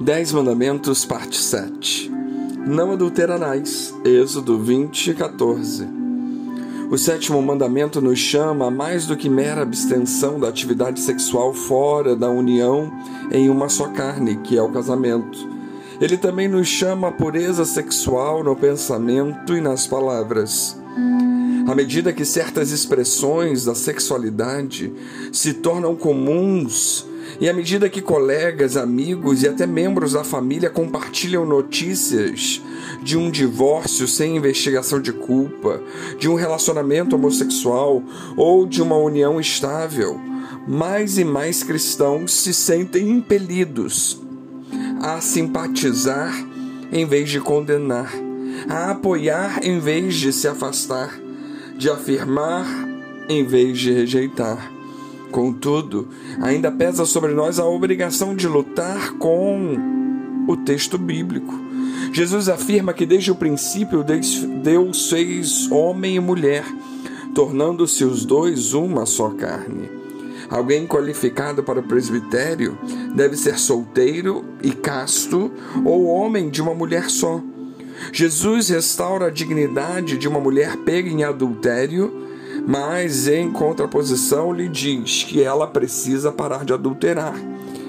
[0.00, 2.08] Dez Mandamentos, parte 7.
[2.64, 3.92] Não adulterarás.
[4.04, 5.88] Êxodo 20, 14.
[6.88, 12.14] O sétimo mandamento nos chama a mais do que mera abstenção da atividade sexual fora
[12.14, 12.92] da união
[13.32, 15.36] em uma só carne, que é o casamento.
[16.00, 20.80] Ele também nos chama a pureza sexual no pensamento e nas palavras.
[21.66, 24.92] À medida que certas expressões da sexualidade
[25.32, 27.04] se tornam comuns,
[27.40, 32.60] e à medida que colegas, amigos e até membros da família compartilham notícias
[33.02, 35.80] de um divórcio sem investigação de culpa,
[36.18, 38.02] de um relacionamento homossexual
[38.36, 40.20] ou de uma união estável,
[40.66, 44.20] mais e mais cristãos se sentem impelidos
[45.00, 46.34] a simpatizar
[46.90, 48.12] em vez de condenar,
[48.68, 51.18] a apoiar em vez de se afastar,
[51.76, 52.66] de afirmar
[53.28, 54.77] em vez de rejeitar.
[55.30, 56.08] Contudo,
[56.40, 59.76] ainda pesa sobre nós a obrigação de lutar com
[60.46, 61.54] o texto bíblico.
[62.12, 64.04] Jesus afirma que desde o princípio
[64.62, 66.64] Deus fez homem e mulher,
[67.34, 69.90] tornando-se os dois uma só carne.
[70.48, 72.78] Alguém qualificado para o presbitério
[73.14, 75.50] deve ser solteiro e casto
[75.84, 77.42] ou homem de uma mulher só.
[78.12, 82.27] Jesus restaura a dignidade de uma mulher pega em adultério
[82.68, 87.34] mas em contraposição lhe diz que ela precisa parar de adulterar.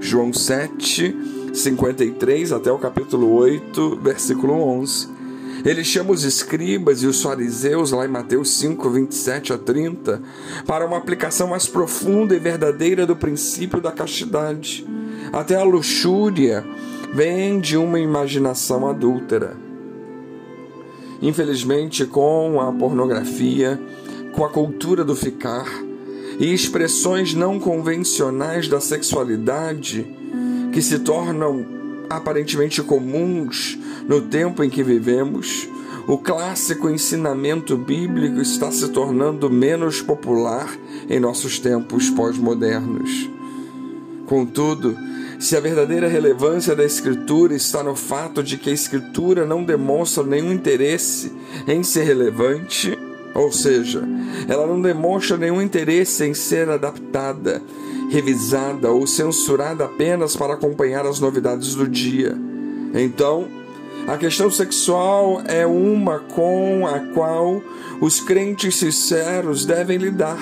[0.00, 1.14] João 7,
[1.52, 5.10] 53 até o capítulo 8, versículo 11.
[5.62, 10.22] Ele chama os escribas e os fariseus, lá em Mateus 5, 27 a 30,
[10.66, 14.86] para uma aplicação mais profunda e verdadeira do princípio da castidade.
[15.34, 16.64] Até a luxúria
[17.12, 19.54] vem de uma imaginação adúltera.
[21.20, 23.78] Infelizmente, com a pornografia,
[24.32, 25.66] com a cultura do ficar
[26.38, 30.06] e expressões não convencionais da sexualidade
[30.72, 31.64] que se tornam
[32.08, 35.68] aparentemente comuns no tempo em que vivemos,
[36.06, 40.68] o clássico ensinamento bíblico está se tornando menos popular
[41.08, 43.30] em nossos tempos pós-modernos.
[44.26, 44.96] Contudo,
[45.38, 50.24] se a verdadeira relevância da Escritura está no fato de que a Escritura não demonstra
[50.24, 51.32] nenhum interesse
[51.66, 52.98] em ser relevante,
[53.34, 54.02] ou seja,
[54.48, 57.62] ela não demonstra nenhum interesse em ser adaptada,
[58.10, 62.36] revisada ou censurada apenas para acompanhar as novidades do dia.
[62.94, 63.48] Então,
[64.06, 67.62] a questão sexual é uma com a qual
[68.00, 70.38] os crentes sinceros devem lidar.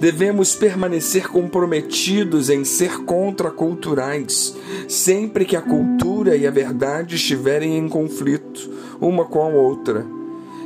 [0.00, 4.56] Devemos permanecer comprometidos em ser contraculturais,
[4.88, 8.70] sempre que a cultura e a verdade estiverem em conflito,
[9.00, 10.17] uma com a outra.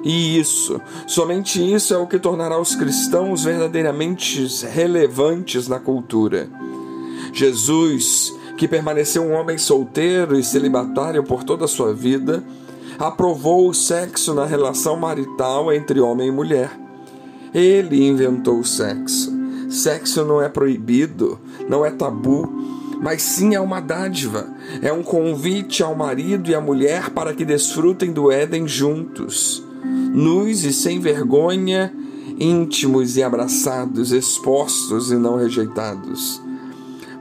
[0.05, 6.49] E isso, somente isso é o que tornará os cristãos verdadeiramente relevantes na cultura.
[7.33, 12.43] Jesus, que permaneceu um homem solteiro e celibatário por toda a sua vida,
[12.99, 16.71] aprovou o sexo na relação marital entre homem e mulher.
[17.55, 19.33] Ele inventou o sexo.
[19.71, 22.53] Sexo não é proibido, não é tabu,
[23.01, 24.49] mas sim é uma dádiva.
[24.83, 29.63] É um convite ao marido e à mulher para que desfrutem do Éden juntos
[30.13, 31.93] nus e sem vergonha,
[32.39, 36.41] íntimos e abraçados, expostos e não rejeitados.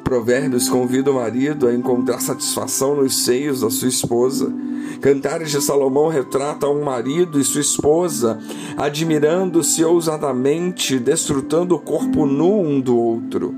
[0.03, 4.53] Provérbios convida o marido a encontrar satisfação nos seios da sua esposa.
[4.99, 8.37] Cantares de Salomão retrata um marido e sua esposa
[8.75, 13.55] admirando-se ousadamente, desfrutando o corpo nu um do outro.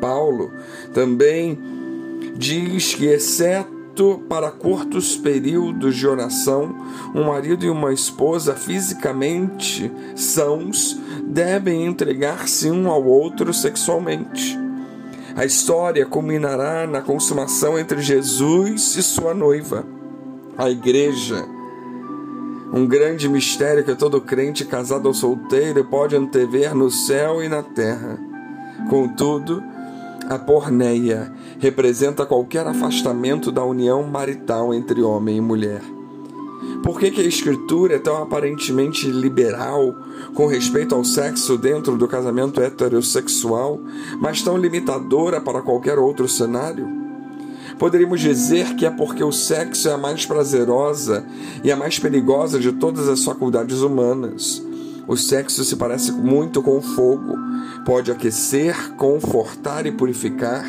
[0.00, 0.52] Paulo
[0.94, 1.58] também
[2.36, 3.77] diz que, exceto
[4.28, 6.74] para curtos períodos de oração,
[7.14, 14.58] um marido e uma esposa fisicamente sãos devem entregar-se um ao outro sexualmente.
[15.36, 19.84] A história culminará na consumação entre Jesus e sua noiva,
[20.56, 21.44] a igreja.
[22.72, 27.62] Um grande mistério que todo crente casado ou solteiro pode antever no céu e na
[27.62, 28.18] terra.
[28.88, 29.62] Contudo,
[30.28, 35.80] a porneia representa qualquer afastamento da união marital entre homem e mulher.
[36.82, 39.96] Por que, que, a Escritura é tão aparentemente liberal
[40.34, 43.80] com respeito ao sexo dentro do casamento heterossexual,
[44.20, 46.86] mas tão limitadora para qualquer outro cenário?
[47.78, 51.26] Poderíamos dizer que é porque o sexo é a mais prazerosa
[51.64, 54.62] e a mais perigosa de todas as faculdades humanas.
[55.08, 57.34] O sexo se parece muito com fogo,
[57.86, 60.62] pode aquecer, confortar e purificar,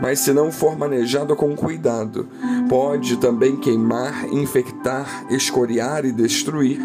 [0.00, 2.26] mas se não for manejado com cuidado,
[2.66, 6.80] pode também queimar, infectar, escoriar e destruir.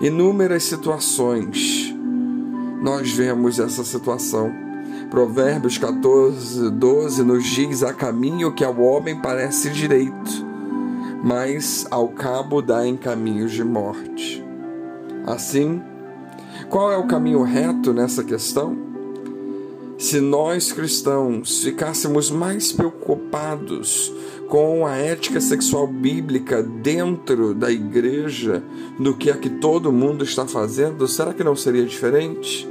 [0.00, 1.94] Inúmeras situações
[2.82, 4.52] nós vemos essa situação.
[5.08, 10.44] Provérbios 14, 12 nos diz: há caminho que ao homem parece direito,
[11.22, 14.44] mas ao cabo dá em caminhos de morte.
[15.26, 15.80] Assim,
[16.68, 18.76] qual é o caminho reto nessa questão?
[19.98, 24.12] Se nós cristãos ficássemos mais preocupados
[24.48, 28.62] com a ética sexual bíblica dentro da igreja
[28.98, 32.68] do que a que todo mundo está fazendo, será que não seria diferente?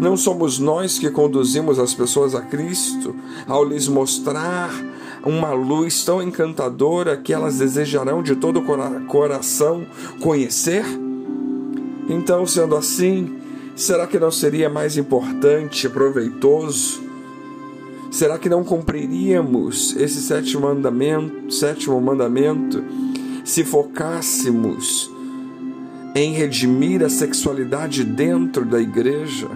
[0.00, 3.14] Não somos nós que conduzimos as pessoas a Cristo
[3.46, 4.70] ao lhes mostrar
[5.24, 9.86] uma luz tão encantadora que elas desejarão de todo o coração
[10.20, 10.84] conhecer?
[12.08, 13.36] Então, sendo assim,
[13.76, 17.02] será que não seria mais importante, proveitoso?
[18.10, 22.82] Será que não cumpriríamos esse sétimo mandamento, sétimo mandamento
[23.44, 25.10] se focássemos
[26.14, 29.48] em redimir a sexualidade dentro da igreja?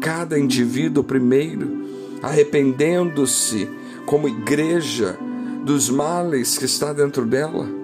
[0.00, 1.84] Cada indivíduo primeiro,
[2.22, 3.68] arrependendo-se
[4.06, 5.18] como igreja
[5.62, 7.83] dos males que está dentro dela?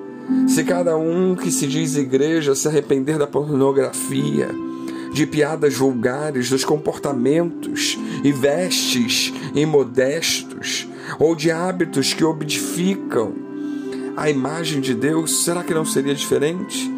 [0.51, 4.49] Se cada um que se diz igreja se arrepender da pornografia,
[5.13, 10.89] de piadas vulgares, dos comportamentos e vestes imodestos,
[11.21, 13.33] ou de hábitos que obedificam
[14.17, 16.91] a imagem de Deus, será que não seria diferente?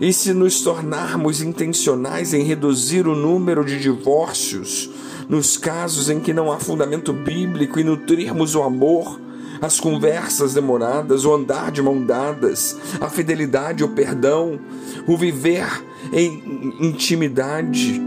[0.00, 4.88] E se nos tornarmos intencionais em reduzir o número de divórcios
[5.28, 9.20] nos casos em que não há fundamento bíblico e nutrirmos o amor,
[9.62, 14.58] as conversas demoradas, o andar de mão dadas, a fidelidade, o perdão,
[15.06, 15.68] o viver
[16.12, 18.02] em intimidade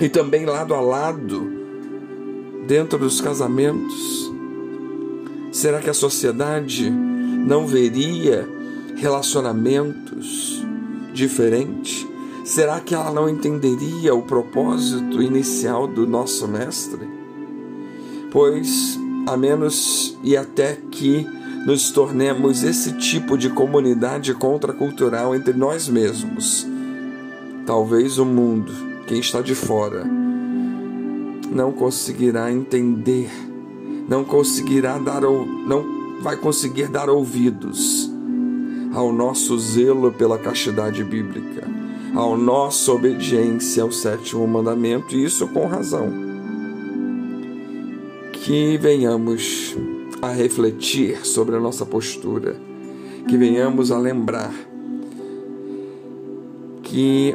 [0.00, 1.48] e também lado a lado
[2.66, 4.32] dentro dos casamentos?
[5.52, 8.48] Será que a sociedade não veria
[8.96, 10.60] relacionamentos
[11.14, 12.04] diferentes?
[12.44, 17.08] Será que ela não entenderia o propósito inicial do nosso Mestre?
[18.32, 21.26] Pois a menos e até que
[21.66, 26.64] nos tornemos esse tipo de comunidade contracultural entre nós mesmos.
[27.66, 28.72] Talvez o mundo,
[29.08, 30.04] quem está de fora,
[31.50, 33.28] não conseguirá entender,
[34.08, 38.08] não conseguirá dar não vai conseguir dar ouvidos
[38.94, 41.68] ao nosso zelo pela castidade bíblica,
[42.14, 46.25] ao nossa obediência ao sétimo mandamento, e isso com razão
[48.46, 49.76] que venhamos
[50.22, 52.54] a refletir sobre a nossa postura,
[53.26, 54.54] que venhamos a lembrar
[56.80, 57.34] que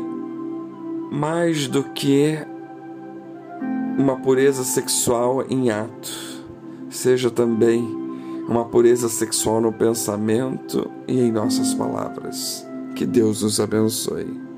[1.12, 2.38] mais do que
[4.00, 6.14] uma pureza sexual em ato,
[6.90, 7.84] seja também
[8.48, 12.66] uma pureza sexual no pensamento e em nossas palavras.
[12.96, 14.51] Que Deus nos abençoe.